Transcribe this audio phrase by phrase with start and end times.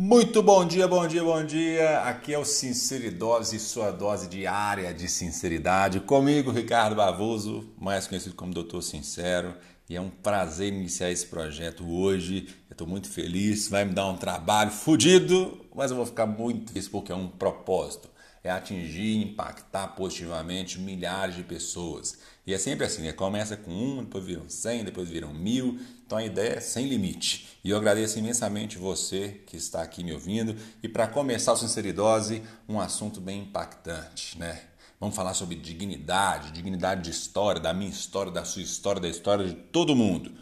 [0.00, 2.02] Muito bom dia, bom dia, bom dia.
[2.02, 5.98] Aqui é o Sinceridose, sua dose diária de sinceridade.
[5.98, 9.56] Comigo, Ricardo Bavoso, mais conhecido como Doutor Sincero.
[9.90, 12.46] E é um prazer iniciar esse projeto hoje.
[12.70, 13.66] Eu estou muito feliz.
[13.68, 17.26] Vai me dar um trabalho fodido, mas eu vou ficar muito feliz porque é um
[17.26, 18.08] propósito
[18.42, 22.18] é atingir, impactar positivamente milhares de pessoas.
[22.46, 23.12] E é sempre assim, né?
[23.12, 25.78] Começa com um, depois viram cem, depois viram mil.
[26.06, 27.58] Então a ideia é sem limite.
[27.62, 30.56] E eu agradeço imensamente você que está aqui me ouvindo.
[30.82, 34.62] E para começar o Sinceridose, um assunto bem impactante, né?
[35.00, 39.46] Vamos falar sobre dignidade, dignidade de história, da minha história, da sua história, da história
[39.46, 40.32] de todo mundo.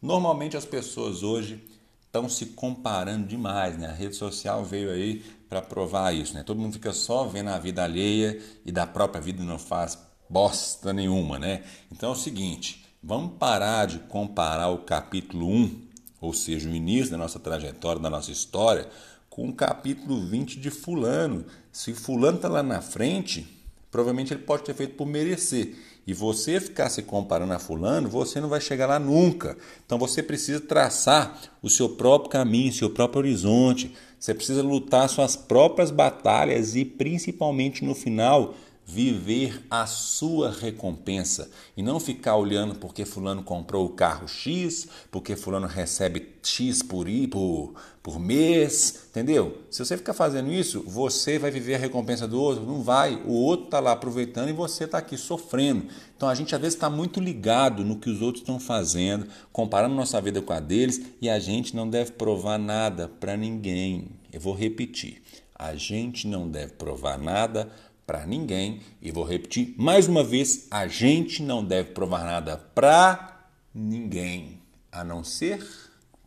[0.00, 1.62] Normalmente as pessoas hoje
[2.08, 3.86] estão se comparando demais, né?
[3.86, 6.42] A rede social veio aí para provar isso, né?
[6.42, 9.98] Todo mundo fica só vendo a vida alheia e da própria vida não faz
[10.28, 11.62] bosta nenhuma, né?
[11.92, 15.88] Então é o seguinte, vamos parar de comparar o capítulo 1,
[16.20, 18.88] ou seja, o início da nossa trajetória, da nossa história,
[19.28, 21.44] com o capítulo 20 de fulano.
[21.70, 23.57] Se fulano está lá na frente,
[23.90, 25.74] provavelmente ele pode ter feito por merecer
[26.08, 29.58] e você ficar se comparando a fulano, você não vai chegar lá nunca.
[29.84, 33.94] Então você precisa traçar o seu próprio caminho, seu próprio horizonte.
[34.18, 38.54] Você precisa lutar suas próprias batalhas e principalmente no final
[38.90, 45.36] viver a sua recompensa e não ficar olhando porque fulano comprou o carro X, porque
[45.36, 49.58] fulano recebe X por, por, por mês, entendeu?
[49.70, 52.64] Se você ficar fazendo isso, você vai viver a recompensa do outro?
[52.64, 53.16] Não vai.
[53.26, 55.88] O outro está lá aproveitando e você está aqui sofrendo.
[56.16, 59.94] Então a gente às vezes está muito ligado no que os outros estão fazendo, comparando
[59.94, 64.12] nossa vida com a deles e a gente não deve provar nada para ninguém.
[64.32, 65.20] Eu vou repetir.
[65.54, 67.68] A gente não deve provar nada
[68.08, 68.80] para ninguém.
[69.02, 75.04] E vou repetir mais uma vez: a gente não deve provar nada para ninguém, a
[75.04, 75.62] não ser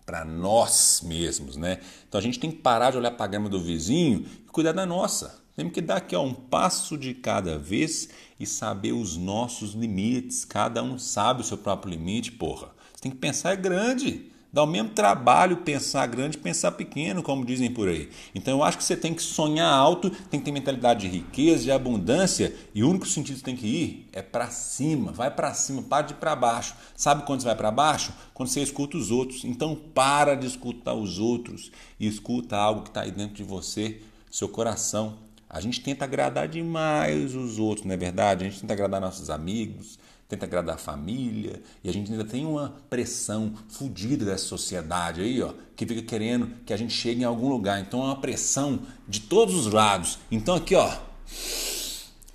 [0.06, 1.80] para nós mesmos, né?
[2.08, 4.74] Então a gente tem que parar de olhar para a grama do vizinho e cuidar
[4.74, 5.42] da nossa.
[5.56, 10.46] Temos que dar aqui ó, um passo de cada vez e saber os nossos limites.
[10.46, 12.70] Cada um sabe o seu próprio limite, porra.
[12.94, 14.32] Você tem que pensar grande.
[14.54, 18.10] Dá o mesmo trabalho pensar grande pensar pequeno, como dizem por aí.
[18.36, 21.64] Então eu acho que você tem que sonhar alto, tem que ter mentalidade de riqueza,
[21.64, 25.14] de abundância, e o único sentido que tem que ir é para cima.
[25.14, 26.76] Vai para cima, para de ir para baixo.
[26.98, 28.12] Sabe quando você vai para baixo?
[28.34, 29.46] Quando você escuta os outros.
[29.46, 34.02] Então para de escutar os outros e escuta algo que está aí dentro de você,
[34.30, 35.31] seu coração.
[35.54, 38.46] A gente tenta agradar demais os outros, não é verdade?
[38.46, 42.46] A gente tenta agradar nossos amigos, tenta agradar a família, e a gente ainda tem
[42.46, 47.26] uma pressão fodida dessa sociedade aí, ó, que fica querendo que a gente chegue em
[47.26, 47.82] algum lugar.
[47.82, 50.20] Então é uma pressão de todos os lados.
[50.32, 50.90] Então aqui, ó,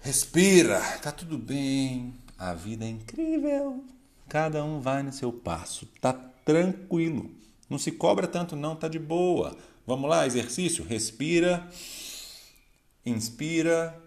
[0.02, 3.82] respira, tá tudo bem, a vida é incrível.
[4.28, 6.12] Cada um vai no seu passo, tá
[6.44, 7.30] tranquilo.
[7.70, 9.56] Não se cobra tanto não, tá de boa.
[9.86, 11.66] Vamos lá, exercício, respira,
[13.06, 13.98] inspira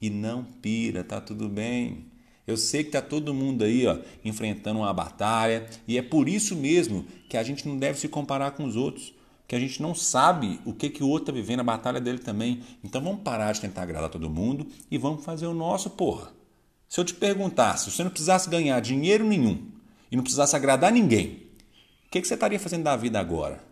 [0.00, 2.06] e não pira, tá tudo bem.
[2.46, 6.56] Eu sei que está todo mundo aí ó, enfrentando uma batalha e é por isso
[6.56, 9.14] mesmo que a gente não deve se comparar com os outros,
[9.46, 12.18] que a gente não sabe o que, que o outro está vivendo, a batalha dele
[12.18, 12.62] também.
[12.82, 16.32] Então vamos parar de tentar agradar todo mundo e vamos fazer o nosso, porra.
[16.88, 19.66] Se eu te perguntasse, se você não precisasse ganhar dinheiro nenhum
[20.10, 21.46] e não precisasse agradar ninguém,
[22.06, 23.71] o que, que você estaria fazendo da vida agora?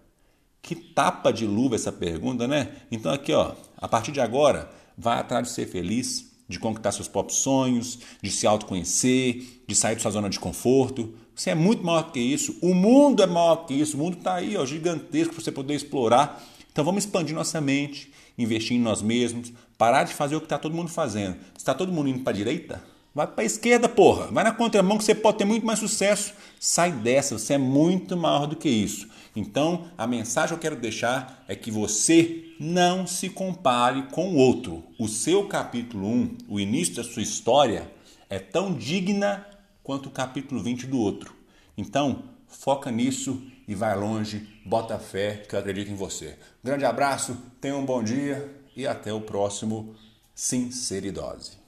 [0.62, 2.72] Que tapa de luva essa pergunta, né?
[2.90, 7.08] Então aqui, ó, a partir de agora, vai atrás de ser feliz, de conquistar seus
[7.08, 11.14] próprios sonhos, de se autoconhecer, de sair da sua zona de conforto.
[11.34, 12.56] Você é muito maior que isso.
[12.60, 13.96] O mundo é maior que isso.
[13.96, 16.44] O mundo está aí, ó, gigantesco para você poder explorar.
[16.72, 20.58] Então vamos expandir nossa mente, investir em nós mesmos, parar de fazer o que está
[20.58, 21.36] todo mundo fazendo.
[21.56, 22.82] Está todo mundo indo para a direita,
[23.14, 24.26] vai para a esquerda, porra.
[24.28, 26.32] Vai na contramão que você pode ter muito mais sucesso.
[26.58, 29.08] Sai dessa, você é muito maior do que isso.
[29.34, 34.36] Então, a mensagem que eu quero deixar é que você não se compare com o
[34.36, 34.84] outro.
[34.98, 37.90] O seu capítulo 1, o início da sua história,
[38.28, 39.46] é tão digna
[39.82, 41.34] quanto o capítulo 20 do outro.
[41.76, 46.36] Então, foca nisso e vai longe, bota fé que eu acredito em você.
[46.62, 49.94] Grande abraço, tenha um bom dia e até o próximo
[50.34, 51.59] Sinceridose.